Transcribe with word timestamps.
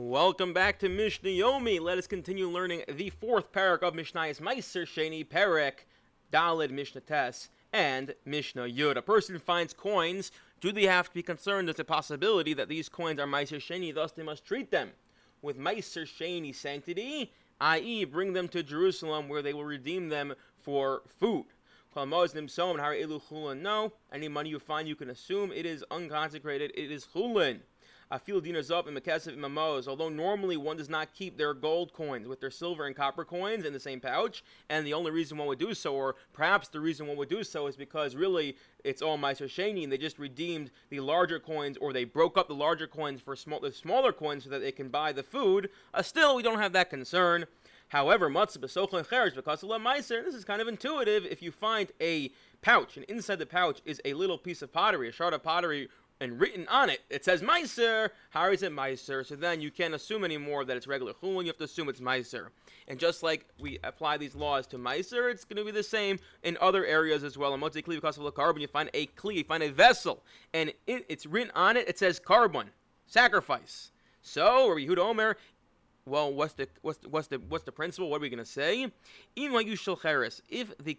Welcome 0.00 0.52
back 0.52 0.78
to 0.78 0.88
Mishnah 0.88 1.30
Yomi. 1.30 1.80
Let 1.80 1.98
us 1.98 2.06
continue 2.06 2.48
learning 2.48 2.84
the 2.88 3.10
fourth 3.10 3.50
perek 3.50 3.82
of 3.82 3.96
Mishnah's 3.96 4.38
Maaser 4.38 4.86
Sheni 4.86 5.26
Perek, 5.26 5.86
Dalid 6.32 6.70
Mishnah 6.70 7.00
Tes, 7.00 7.48
and 7.72 8.14
Mishnah 8.24 8.68
Yud. 8.68 8.94
A 8.94 9.02
person 9.02 9.40
finds 9.40 9.74
coins. 9.74 10.30
Do 10.60 10.70
they 10.70 10.84
have 10.84 11.08
to 11.08 11.14
be 11.14 11.22
concerned? 11.24 11.66
There's 11.66 11.80
a 11.80 11.84
possibility 11.84 12.54
that 12.54 12.68
these 12.68 12.88
coins 12.88 13.18
are 13.18 13.26
Maaser 13.26 13.58
Sheni, 13.58 13.92
thus 13.92 14.12
they 14.12 14.22
must 14.22 14.44
treat 14.44 14.70
them 14.70 14.92
with 15.42 15.58
Maaser 15.58 16.06
Sheni 16.06 16.54
sanctity, 16.54 17.32
i.e., 17.60 18.04
bring 18.04 18.34
them 18.34 18.46
to 18.48 18.62
Jerusalem 18.62 19.28
where 19.28 19.42
they 19.42 19.52
will 19.52 19.64
redeem 19.64 20.10
them 20.10 20.32
for 20.62 21.02
food. 21.18 21.46
No, 21.96 23.92
any 24.12 24.28
money 24.28 24.48
you 24.48 24.60
find, 24.60 24.86
you 24.86 24.94
can 24.94 25.10
assume 25.10 25.50
it 25.50 25.66
is 25.66 25.84
unconsecrated, 25.90 26.70
it 26.76 26.92
is 26.92 27.04
chulin. 27.12 27.58
Afil 28.10 28.40
dinas 28.40 28.70
up 28.70 28.86
and 28.86 28.96
Mekesef 28.96 29.36
Mamos, 29.36 29.86
although 29.86 30.08
normally 30.08 30.56
one 30.56 30.78
does 30.78 30.88
not 30.88 31.12
keep 31.12 31.36
their 31.36 31.52
gold 31.52 31.92
coins 31.92 32.26
with 32.26 32.40
their 32.40 32.50
silver 32.50 32.86
and 32.86 32.96
copper 32.96 33.24
coins 33.24 33.66
in 33.66 33.72
the 33.74 33.80
same 33.80 34.00
pouch, 34.00 34.42
and 34.70 34.86
the 34.86 34.94
only 34.94 35.10
reason 35.10 35.36
one 35.36 35.46
would 35.46 35.58
do 35.58 35.74
so, 35.74 35.94
or 35.94 36.16
perhaps 36.32 36.68
the 36.68 36.80
reason 36.80 37.06
one 37.06 37.18
would 37.18 37.28
do 37.28 37.44
so, 37.44 37.66
is 37.66 37.76
because 37.76 38.16
really 38.16 38.56
it's 38.82 39.02
all 39.02 39.18
Maaser 39.18 39.46
Sheni, 39.46 39.82
and 39.82 39.92
they 39.92 39.98
just 39.98 40.18
redeemed 40.18 40.70
the 40.88 41.00
larger 41.00 41.38
coins, 41.38 41.76
or 41.76 41.92
they 41.92 42.04
broke 42.04 42.38
up 42.38 42.48
the 42.48 42.54
larger 42.54 42.86
coins 42.86 43.20
for 43.20 43.36
small, 43.36 43.60
the 43.60 43.70
smaller 43.70 44.12
coins 44.12 44.44
so 44.44 44.50
that 44.50 44.60
they 44.60 44.72
can 44.72 44.88
buy 44.88 45.12
the 45.12 45.22
food. 45.22 45.68
Uh, 45.92 46.00
still, 46.00 46.34
we 46.34 46.42
don't 46.42 46.60
have 46.60 46.72
that 46.72 46.88
concern. 46.88 47.44
However, 47.88 48.28
matzah 48.28 48.60
because 48.60 49.62
of 49.62 49.70
maaser. 49.70 50.24
This 50.24 50.34
is 50.34 50.44
kind 50.44 50.60
of 50.60 50.68
intuitive. 50.68 51.24
If 51.24 51.42
you 51.42 51.50
find 51.50 51.90
a 52.00 52.30
pouch, 52.60 52.96
and 52.96 53.04
inside 53.06 53.38
the 53.38 53.46
pouch 53.46 53.80
is 53.84 54.00
a 54.04 54.12
little 54.12 54.36
piece 54.36 54.60
of 54.62 54.72
pottery, 54.72 55.08
a 55.08 55.12
shard 55.12 55.32
of 55.32 55.42
pottery 55.42 55.88
and 56.20 56.40
written 56.40 56.66
on 56.68 56.90
it, 56.90 57.00
it 57.10 57.24
says 57.24 57.42
Maaser. 57.42 58.10
How 58.30 58.50
is 58.50 58.62
it 58.62 58.72
Maaser? 58.72 59.24
So 59.24 59.36
then 59.36 59.60
you 59.60 59.70
can't 59.70 59.94
assume 59.94 60.24
anymore 60.24 60.64
that 60.64 60.76
it's 60.76 60.86
regular 60.86 61.12
chulin. 61.12 61.42
You 61.42 61.48
have 61.48 61.58
to 61.58 61.64
assume 61.64 61.88
it's 61.88 62.00
Maaser. 62.00 62.48
And 62.88 62.98
just 62.98 63.22
like 63.22 63.46
we 63.60 63.78
apply 63.84 64.16
these 64.16 64.34
laws 64.34 64.66
to 64.68 64.78
Maaser, 64.78 65.30
it's 65.30 65.44
going 65.44 65.58
to 65.58 65.64
be 65.64 65.70
the 65.70 65.82
same 65.82 66.18
in 66.42 66.58
other 66.60 66.84
areas 66.84 67.22
as 67.22 67.38
well. 67.38 67.54
In 67.54 67.60
Motzi 67.60 67.84
Kli, 67.84 67.94
because 67.94 68.18
of 68.18 68.24
the 68.24 68.32
korban, 68.32 68.60
you 68.60 68.66
find 68.66 68.90
a 68.94 69.06
Kli, 69.08 69.36
you 69.36 69.44
find 69.44 69.62
a 69.62 69.70
vessel, 69.70 70.22
and 70.52 70.72
it, 70.86 71.04
it's 71.08 71.26
written 71.26 71.52
on 71.54 71.76
it, 71.76 71.88
it 71.88 71.98
says 71.98 72.18
korban, 72.18 72.66
sacrifice. 73.06 73.92
So, 74.22 74.68
Rabbi 74.68 74.80
Yehuda 74.80 74.98
Omer, 74.98 75.36
well, 76.04 76.32
what's 76.32 76.54
the 76.54 76.68
what's 76.82 76.98
the, 76.98 77.08
what's 77.08 77.28
the 77.28 77.38
what's 77.48 77.64
the 77.64 77.72
principle? 77.72 78.10
What 78.10 78.16
are 78.16 78.20
we 78.20 78.30
going 78.30 78.38
to 78.38 78.44
say? 78.44 78.90
If 79.36 80.78
the 80.78 80.98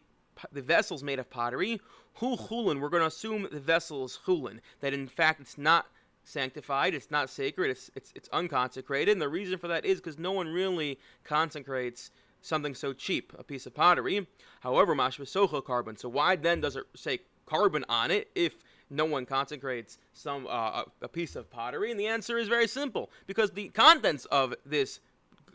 the 0.51 0.61
vessel's 0.61 1.03
made 1.03 1.19
of 1.19 1.29
pottery, 1.29 1.81
hu 2.15 2.35
chulin, 2.37 2.79
we're 2.79 2.89
going 2.89 3.01
to 3.01 3.07
assume 3.07 3.47
the 3.51 3.59
vessel 3.59 4.05
is 4.05 4.19
chulin. 4.25 4.59
That 4.81 4.93
in 4.93 5.07
fact 5.07 5.41
it's 5.41 5.57
not 5.57 5.87
sanctified, 6.23 6.93
it's 6.93 7.11
not 7.11 7.29
sacred, 7.29 7.71
it's 7.71 7.89
it's, 7.95 8.11
it's 8.15 8.29
unconsecrated. 8.29 9.13
And 9.13 9.21
the 9.21 9.29
reason 9.29 9.57
for 9.57 9.67
that 9.67 9.85
is 9.85 9.99
because 9.99 10.19
no 10.19 10.31
one 10.31 10.47
really 10.47 10.99
consecrates 11.23 12.11
something 12.41 12.73
so 12.73 12.93
cheap, 12.93 13.33
a 13.37 13.43
piece 13.43 13.65
of 13.65 13.73
pottery. 13.73 14.25
However, 14.61 14.95
mashmasocha 14.95 15.63
korban. 15.63 15.99
So 15.99 16.09
why 16.09 16.35
then 16.35 16.61
does 16.61 16.75
it 16.75 16.85
say 16.95 17.19
korban 17.47 17.83
on 17.89 18.11
it 18.11 18.29
if 18.35 18.55
no 18.89 19.05
one 19.05 19.25
consecrates 19.25 19.97
some 20.13 20.47
uh, 20.49 20.83
a 21.01 21.07
piece 21.07 21.35
of 21.35 21.49
pottery? 21.49 21.91
And 21.91 21.99
the 21.99 22.07
answer 22.07 22.37
is 22.37 22.47
very 22.47 22.67
simple 22.67 23.09
because 23.27 23.51
the 23.51 23.69
contents 23.69 24.25
of 24.25 24.53
this 24.65 24.99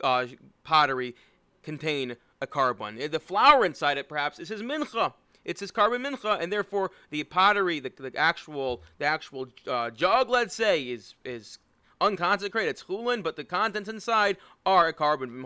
uh, 0.02 0.26
pottery 0.62 1.14
contain 1.62 2.16
a 2.40 2.46
korban. 2.46 3.10
The 3.10 3.20
flour 3.20 3.64
inside 3.64 3.98
it, 3.98 4.08
perhaps, 4.08 4.38
is 4.38 4.48
his 4.48 4.62
mincha. 4.62 5.12
It's 5.44 5.60
his 5.60 5.70
korban 5.70 6.06
mincha, 6.06 6.40
and 6.40 6.52
therefore 6.52 6.90
the 7.10 7.22
pottery, 7.24 7.80
the, 7.80 7.92
the 7.96 8.16
actual 8.16 8.82
the 8.98 9.04
actual 9.04 9.48
uh, 9.66 9.90
jug, 9.90 10.30
let's 10.30 10.54
say, 10.54 10.82
is 10.82 11.14
is 11.24 11.58
unconsecrated. 12.00 12.70
It's 12.70 12.84
chulin, 12.84 13.22
but 13.22 13.36
the 13.36 13.44
contents 13.44 13.88
inside 13.88 14.36
are 14.64 14.88
a 14.88 14.92
korban. 14.92 15.42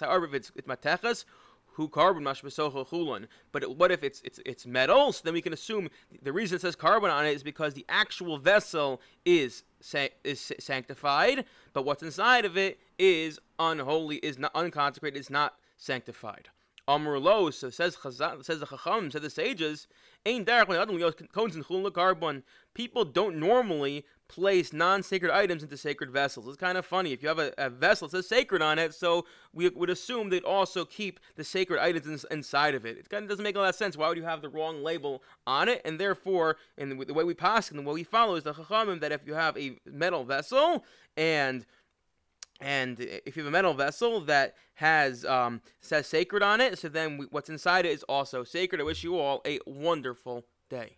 However, 0.00 0.26
if 0.26 0.34
it's, 0.34 0.52
it's 0.56 0.66
matechas, 0.66 1.24
who 1.76 1.88
korban 1.88 2.22
mashmasocha 2.22 2.88
chulin. 2.88 3.26
But 3.52 3.76
what 3.76 3.92
if 3.92 4.02
it's 4.02 4.22
it's 4.24 4.40
it's 4.46 4.66
metal? 4.66 5.12
So 5.12 5.20
then 5.24 5.34
we 5.34 5.42
can 5.42 5.52
assume 5.52 5.90
the 6.22 6.32
reason 6.32 6.56
it 6.56 6.62
says 6.62 6.74
korban 6.74 7.12
on 7.12 7.26
it 7.26 7.32
is 7.32 7.42
because 7.42 7.74
the 7.74 7.84
actual 7.90 8.38
vessel 8.38 9.02
is 9.26 9.62
is 10.24 10.52
sanctified, 10.58 11.44
but 11.74 11.84
what's 11.84 12.02
inside 12.02 12.46
of 12.46 12.56
it 12.56 12.80
is 12.98 13.38
unholy, 13.58 14.16
is 14.16 14.38
not 14.38 14.52
unconsecrated, 14.54 15.20
is 15.20 15.28
not 15.28 15.56
sanctified. 15.76 16.48
Amr 16.88 17.20
says 17.50 17.74
says 17.74 17.96
the 17.96 18.66
Chacham, 18.70 19.10
says 19.10 19.22
the 19.22 19.30
sages, 19.30 19.88
ain't 20.24 20.46
there 20.46 20.64
People 22.74 23.04
don't 23.04 23.36
normally 23.36 24.04
place 24.28 24.72
non-sacred 24.72 25.30
items 25.30 25.62
into 25.62 25.76
sacred 25.76 26.10
vessels. 26.10 26.46
It's 26.46 26.56
kind 26.56 26.78
of 26.78 26.86
funny. 26.86 27.12
If 27.12 27.22
you 27.22 27.28
have 27.28 27.38
a, 27.40 27.52
a 27.58 27.70
vessel 27.70 28.06
that 28.08 28.16
says 28.16 28.28
sacred 28.28 28.62
on 28.62 28.78
it, 28.78 28.94
so 28.94 29.24
we 29.52 29.68
would 29.68 29.90
assume 29.90 30.30
they'd 30.30 30.44
also 30.44 30.84
keep 30.84 31.18
the 31.34 31.44
sacred 31.44 31.80
items 31.80 32.24
in, 32.24 32.36
inside 32.36 32.74
of 32.74 32.86
it. 32.86 32.98
It 32.98 33.08
kind 33.08 33.24
of 33.24 33.30
doesn't 33.30 33.42
make 33.42 33.56
a 33.56 33.60
lot 33.60 33.68
of 33.68 33.74
sense. 33.74 33.96
Why 33.96 34.08
would 34.08 34.18
you 34.18 34.24
have 34.24 34.42
the 34.42 34.48
wrong 34.48 34.82
label 34.82 35.22
on 35.46 35.68
it? 35.68 35.80
And 35.84 35.98
therefore, 35.98 36.56
in 36.76 36.90
the, 36.90 37.04
the 37.04 37.14
way 37.14 37.24
we 37.24 37.34
pass 37.34 37.70
and 37.70 37.78
the 37.78 37.82
way 37.82 37.94
we 37.94 38.04
follow 38.04 38.36
is 38.36 38.44
the 38.44 38.54
Chachamim 38.54 39.00
that 39.00 39.10
if 39.10 39.26
you 39.26 39.34
have 39.34 39.56
a 39.56 39.78
metal 39.86 40.24
vessel 40.24 40.84
and 41.16 41.66
and 42.60 43.00
if 43.00 43.36
you 43.36 43.42
have 43.42 43.48
a 43.48 43.52
metal 43.52 43.74
vessel 43.74 44.20
that 44.22 44.54
has 44.74 45.24
um, 45.24 45.60
says 45.80 46.06
sacred 46.06 46.42
on 46.42 46.60
it, 46.60 46.78
so 46.78 46.88
then 46.88 47.18
we, 47.18 47.26
what's 47.30 47.50
inside 47.50 47.86
it 47.86 47.92
is 47.92 48.02
also 48.04 48.44
sacred. 48.44 48.80
I 48.80 48.84
wish 48.84 49.04
you 49.04 49.18
all 49.18 49.42
a 49.46 49.60
wonderful 49.66 50.46
day. 50.70 50.96